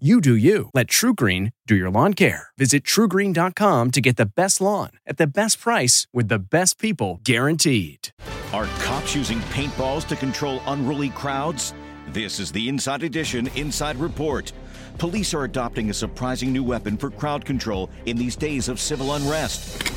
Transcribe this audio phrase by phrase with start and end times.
[0.00, 0.70] You do you.
[0.74, 2.48] Let TruGreen do your lawn care.
[2.58, 7.20] Visit trugreen.com to get the best lawn at the best price with the best people
[7.22, 8.08] guaranteed.
[8.52, 11.74] Are cops using paintballs to control unruly crowds?
[12.08, 14.50] This is the Inside Edition Inside Report.
[14.98, 19.12] Police are adopting a surprising new weapon for crowd control in these days of civil
[19.12, 19.93] unrest.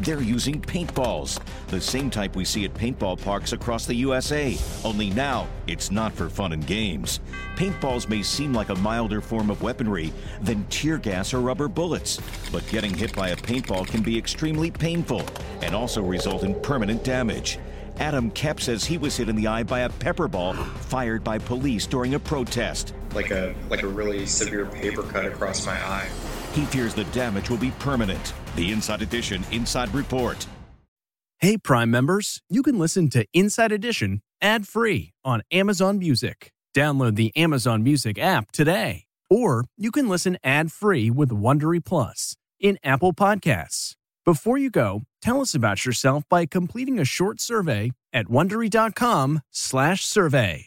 [0.00, 4.56] They're using paintballs, the same type we see at paintball parks across the USA.
[4.82, 7.20] Only now, it's not for fun and games.
[7.54, 12.18] Paintballs may seem like a milder form of weaponry than tear gas or rubber bullets,
[12.50, 15.22] but getting hit by a paintball can be extremely painful
[15.60, 17.58] and also result in permanent damage.
[17.98, 21.36] Adam Kep says he was hit in the eye by a pepper ball fired by
[21.36, 22.94] police during a protest.
[23.14, 26.08] Like a like a really severe paper cut across my eye.
[26.52, 28.32] He fears the damage will be permanent.
[28.56, 30.46] The Inside Edition Inside Report.
[31.38, 36.52] Hey, Prime members, you can listen to Inside Edition ad free on Amazon Music.
[36.74, 39.04] Download the Amazon Music app today.
[39.30, 43.94] Or you can listen ad free with Wondery Plus in Apple Podcasts.
[44.24, 50.66] Before you go, tell us about yourself by completing a short survey at wondery.com/slash survey.